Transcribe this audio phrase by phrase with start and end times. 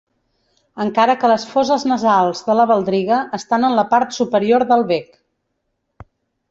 [0.85, 5.19] Encara que les foses nasals de la baldriga estan en la part superior del bec.